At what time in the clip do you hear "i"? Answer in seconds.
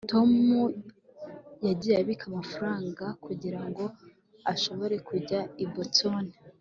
5.65-5.65